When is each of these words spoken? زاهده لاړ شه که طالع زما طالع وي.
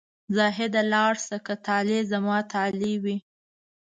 زاهده 0.35 0.81
لاړ 0.93 1.13
شه 1.25 1.37
که 1.45 1.53
طالع 1.65 1.99
زما 2.11 2.37
طالع 2.53 2.93
وي. 3.03 3.17